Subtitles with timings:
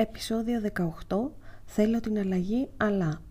[0.00, 0.60] Επισόδιο
[1.08, 1.16] 18
[1.64, 3.22] Θέλω την αλλαγή αλλά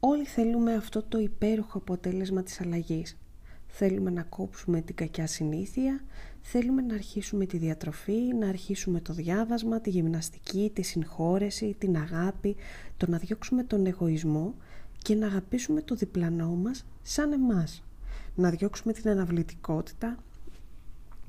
[0.00, 3.18] Όλοι θέλουμε αυτό το υπέροχο αποτέλεσμα της αλλαγής.
[3.66, 6.04] Θέλουμε να κόψουμε την κακιά συνήθεια,
[6.40, 12.56] θέλουμε να αρχίσουμε τη διατροφή, να αρχίσουμε το διάβασμα, τη γυμναστική, τη συγχώρεση, την αγάπη,
[12.96, 14.54] το να διώξουμε τον εγωισμό
[14.98, 17.82] και να αγαπήσουμε το διπλανό μας σαν εμάς.
[18.34, 20.16] Να διώξουμε την αναβλητικότητα,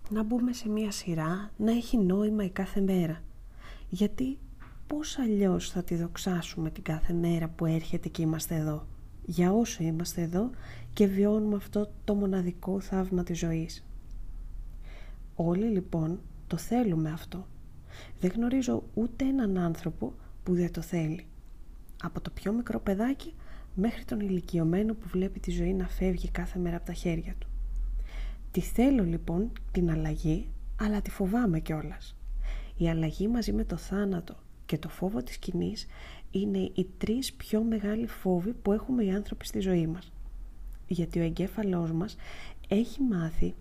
[0.10, 3.22] να μπούμε σε μία σειρά, να έχει νόημα η κάθε μέρα.
[3.90, 4.38] Γιατί
[4.88, 8.88] πώς αλλιώς θα τη δοξάσουμε την κάθε μέρα που έρχεται και είμαστε εδώ;
[9.26, 10.50] Για όσο είμαστε εδώ
[10.94, 13.86] και βιώνουμε αυτό το μοναδικό θαύμα της ζωής.
[15.36, 17.48] Όλοι λοιπόν το θέλουμε αυτό.
[18.20, 21.26] Δεν γνωρίζω ούτε έναν άνθρωπο που δεν το θέλει.
[22.04, 23.34] Από το πιο μικρό παιδάκι
[23.76, 27.48] μέχρι τον ηλικιωμένο που βλέπει τη ζωή να φεύγει κάθε μέρα από τα χέρια του.
[28.52, 32.19] Τη θέλω λοιπόν την αλλαγή, αλλά τη φοβάμαι κιόλας.
[32.82, 34.36] Η αλλαγή μαζί με το θάνατο
[34.66, 35.88] και το φόβο της σκηνής
[36.32, 40.12] είναι οι τρεις πιο μεγάλοι φόβοι που έχουμε οι άνθρωποι στη ζωή μας.
[40.88, 42.16] Γιατί ο εγκέφαλός μας
[42.68, 43.54] έχει μάθει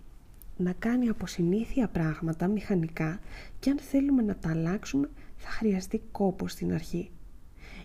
[0.57, 3.19] να κάνει από συνήθεια πράγματα μηχανικά
[3.59, 7.11] και αν θέλουμε να τα αλλάξουμε θα χρειαστεί κόπος στην αρχή.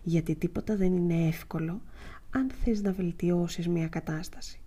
[0.02, 1.80] Γιατί τίποτα δεν είναι εύκολο
[2.30, 4.60] αν θες να βελτιώσεις μια κατάσταση.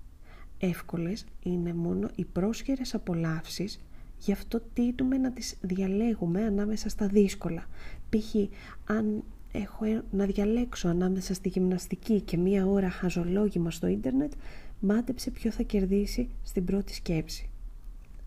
[0.59, 3.79] Εύκολες είναι μόνο οι πρόσχερες απολαύσεις
[4.19, 7.65] Γι' αυτό τίτουμε να τις διαλέγουμε ανάμεσα στα δύσκολα.
[8.09, 8.35] Π.χ.
[8.85, 14.33] αν έχω ε, να διαλέξω ανάμεσα στη γυμναστική και μία ώρα χαζολόγημα στο ίντερνετ,
[14.79, 17.49] μάτεψε ποιο θα κερδίσει στην πρώτη σκέψη.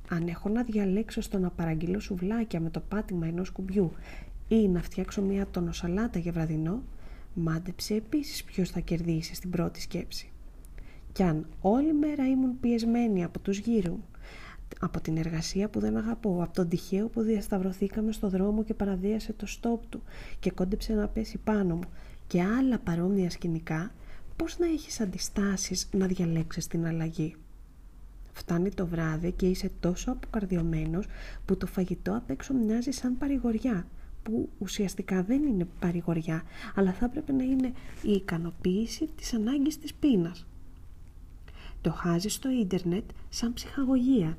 [0.09, 3.93] Αν έχω να διαλέξω στο να παραγγείλω σουβλάκια με το πάτημα ενός κουμπιού
[4.49, 6.83] ή να φτιάξω μία τονοσαλάτα για βραδινό,
[7.35, 10.31] μάντεψε επίσης ποιος θα κερδίσει στην πρώτη σκέψη.
[11.13, 13.99] Κι αν όλη μέρα ήμουν πιεσμένη από τους γύρω
[14.81, 19.33] από την εργασία που δεν αγαπώ, από τον τυχαίο που διασταυρωθήκαμε στο δρόμο και παραδίασε
[19.33, 20.03] το στόπ του
[20.41, 21.89] και κόντεψε να πέσει πάνω μου
[22.27, 23.93] και άλλα παρόμοια σκηνικά,
[24.37, 27.35] πώς να έχεις αντιστάσεις να διαλέξεις την αλλαγή;
[28.33, 31.07] Φτάνει το βράδυ και είσαι τόσο αποκαρδιωμένος
[31.45, 33.87] που το φαγητό απ' έξω μοιάζει σαν παρηγοριά,
[34.23, 36.43] που ουσιαστικά δεν είναι παρηγοριά,
[36.75, 40.47] αλλά θα έπρεπε να είναι η ικανοποίηση της ανάγκης της πείνας.
[41.81, 44.37] Το χάζεις στο ίντερνετ σαν ψυχαγωγία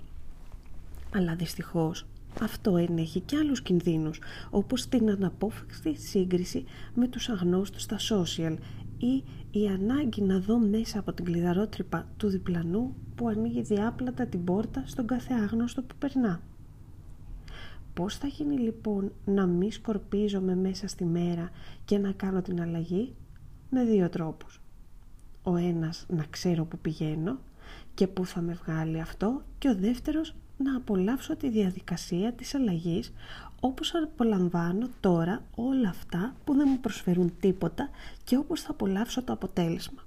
[1.14, 2.06] αλλά δυστυχώς
[2.42, 8.56] αυτό ενέχει και άλλους κινδύνους, όπως την αναπόφευκτη σύγκριση με τους αγνώστους στα social
[8.98, 14.44] ή η ανάγκη να δω μέσα από την κλειδαρότρυπα του διπλανού που ανοίγει διάπλατα την
[14.44, 16.42] πόρτα στον κάθε άγνωστο που περνά.
[17.94, 21.50] Πώς θα γίνει λοιπόν να μη σκορπίζομαι μέσα στη μέρα
[21.86, 23.16] και να κάνω την αλλαγή;
[23.70, 24.62] Με δύο τρόπους.
[25.44, 27.40] Ο ένας να ξέρω που πηγαίνω
[27.94, 33.14] και πού θα με βγάλει αυτό και ο δεύτερος να απολαύσω τη διαδικασία της αλλαγής
[33.60, 37.90] όπως απολαμβάνω τώρα όλα αυτά που δεν μου προσφέρουν τίποτα
[38.24, 40.02] και όπως θα απολαύσω το αποτέλεσμα.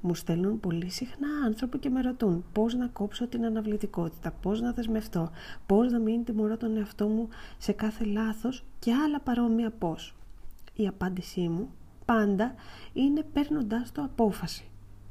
[0.00, 4.72] Μου στέλνουν πολύ συχνά άνθρωποι και με ρωτούν πώς να κόψω την αναβλητικότητα, πώς να
[4.72, 5.30] δεσμευτώ,
[5.66, 7.28] πώς να μην τιμωρώ τον εαυτό μου
[7.58, 10.14] σε κάθε λάθος και άλλα παρόμοια πώς.
[10.74, 11.70] Η απάντησή μου
[12.04, 12.54] πάντα
[12.92, 14.64] είναι παίρνοντας το απόφαση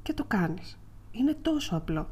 [0.03, 0.77] και το κάνεις.
[1.11, 2.07] Είναι τόσο απλό.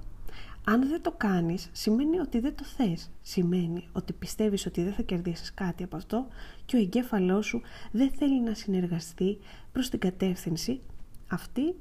[0.66, 3.12] Αν δεν το κάνεις, σημαίνει ότι δεν το θες.
[3.22, 6.28] Σημαίνει ότι πιστεύεις ότι δεν θα κερδίσεις κάτι από αυτό
[6.66, 9.38] και ο εγκέφαλός σου δεν θέλει να συνεργαστεί
[9.72, 10.82] προς την κατεύθυνση
[11.28, 11.76] αυτή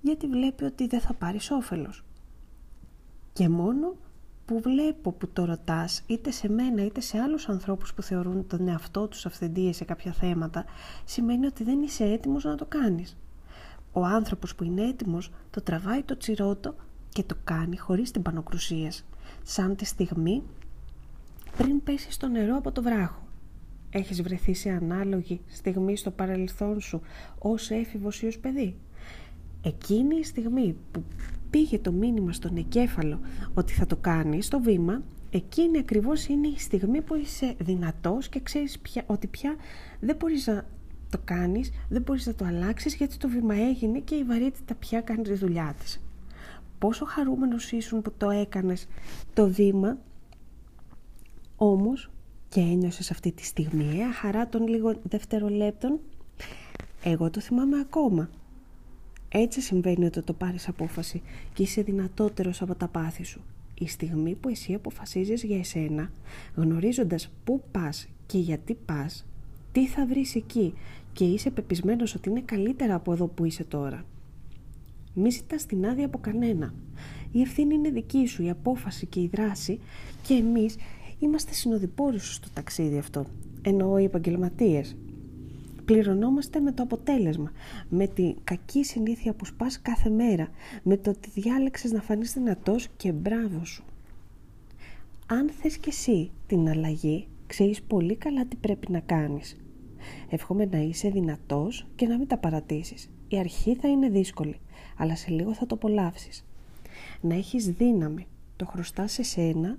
[0.00, 2.04] γιατί βλέπει ότι δεν θα πάρεις όφελος.
[3.32, 3.96] Και μόνο
[4.44, 8.68] που βλέπω που το ρωτάς είτε σε μένα είτε σε άλλους ανθρώπους που θεωρούν τον
[8.68, 10.64] εαυτό τους αυθεντίες σε κάποια θέματα
[11.04, 13.16] σημαίνει ότι δεν είσαι έτοιμος να το κάνεις.
[13.92, 16.74] Ο άνθρωπος που είναι έτοιμος το τραβάει το τσιρότο
[17.12, 18.92] και το κάνει χωρίς την πανοκρουσία,
[19.42, 20.42] σαν τη στιγμή
[21.56, 23.22] πριν πέσει στο νερό από το βράχο.
[23.90, 27.00] Έχεις βρεθεί σε ανάλογη στιγμή στο παρελθόν σου
[27.38, 28.76] ως έφηβος ή ως παιδί;
[29.62, 31.04] Εκείνη η στιγμή που
[31.50, 33.20] πήγε το μήνυμα στον εγκέφαλο
[33.54, 38.40] ότι θα το κάνεις το βήμα, εκείνη ακριβώς είναι η στιγμή που είσαι δυνατός και
[38.40, 39.56] ξέρεις πια, ότι πια
[40.00, 40.66] δεν μπορείς να
[41.10, 45.00] το κάνεις, δεν μπορείς να το αλλάξεις γιατί το βήμα έγινε και η βαρύτητα πια
[45.00, 46.00] κάνει τη δουλειά της
[46.80, 48.88] πόσο χαρούμενος ήσουν που το έκανες
[49.34, 49.98] το βήμα
[51.56, 52.10] όμως
[52.48, 56.00] και ένιωσες αυτή τη στιγμή ε, χαρά των λίγων δευτερολέπτων
[57.02, 58.30] εγώ το θυμάμαι ακόμα
[59.32, 61.22] έτσι συμβαίνει ότι το πάρεις απόφαση
[61.52, 63.40] και είσαι δυνατότερος από τα πάθη σου.
[63.74, 66.10] Η στιγμή που εσύ αποφασίζεις για εσένα
[66.54, 69.26] γνωρίζοντας πού πας και γιατί πας
[69.72, 70.74] τι θα βρεις εκεί
[71.12, 74.04] και είσαι πεπισμένος ότι είναι καλύτερα από εδώ που είσαι τώρα
[75.14, 76.74] μη ζητάς την άδεια από κανένα.
[77.32, 79.80] Η ευθύνη είναι δική σου, η απόφαση και η δράση
[80.22, 80.76] και εμείς
[81.18, 83.26] είμαστε συνοδοιπόροι σου στο ταξίδι αυτό.
[83.62, 84.96] εννοώ οι επαγγελματίες.
[85.84, 87.52] Πληρωνόμαστε με το αποτέλεσμα,
[87.88, 90.48] με τη κακή συνήθεια που σπάς κάθε μέρα,
[90.82, 93.84] με το ότι διάλεξες να φανείς δυνατός και μπράβο σου.
[95.26, 99.56] Αν θες και εσύ την αλλαγή, ξέρεις πολύ καλά τι πρέπει να κάνεις.
[100.28, 103.10] Εύχομαι να είσαι δυνατός και να μην τα παρατήσεις.
[103.28, 104.56] Η αρχή θα είναι δύσκολη,
[104.96, 106.44] αλλά σε λίγο θα το απολαύσεις.
[107.20, 108.26] Να έχεις δύναμη,
[108.56, 109.78] το χρωστάς σε σένα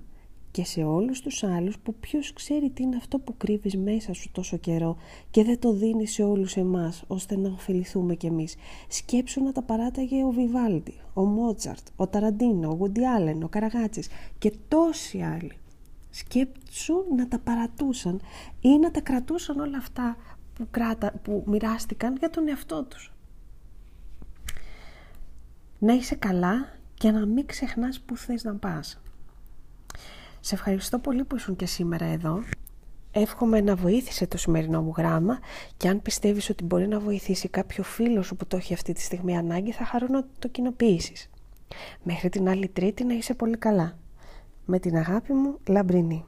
[0.52, 4.30] και σε όλους τους άλλους που ποιος ξέρει τι είναι αυτό που κρύβεις μέσα σου
[4.32, 4.96] τόσο καιρό
[5.30, 8.54] και δεν το δίνεις σε όλους εμάς ώστε να ωφεληθούμε κι εμείς.
[8.88, 13.00] Σκέψου να τα παράταγε ο Βιβάλντι, ο Μότσαρτ, ο Ταραντίνο, ο Γουντι
[13.42, 14.08] ο Καραγάτσης
[14.38, 15.52] και τόσοι άλλοι.
[16.10, 18.20] Σκέψου να τα παρατούσαν
[18.60, 20.16] ή να τα κρατούσαν όλα αυτά
[20.54, 23.11] που, κράτα, που μοιράστηκαν για τον εαυτό τους.
[25.84, 29.00] Να είσαι καλά και να μην ξεχνάς που θες να πας.
[30.40, 32.42] Σε ευχαριστώ πολύ που ήσουν και σήμερα εδώ.
[33.12, 35.38] Εύχομαι να βοήθησε το σημερινό μου γράμμα
[35.76, 39.00] και αν πιστεύεις ότι μπορεί να βοηθήσει κάποιο φίλο σου που το έχει αυτή τη
[39.00, 41.30] στιγμή ανάγκη θα χαρώ να το κοινοποιήσει.
[42.02, 43.98] Μέχρι την άλλη τρίτη να είσαι πολύ καλά.
[44.64, 46.24] Με την αγάπη μου, Λαμπρινή.